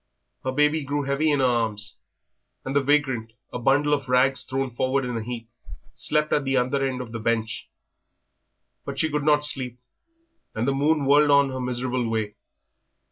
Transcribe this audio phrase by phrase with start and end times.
[0.43, 1.99] Her baby grew heavy in her arms,
[2.65, 5.47] and the vagrant, a bundle of rags thrown forward in a heap,
[5.93, 7.69] slept at the other end of the bench.
[8.83, 9.77] But she could not sleep,
[10.55, 12.33] and the moon whirled on her miserable way.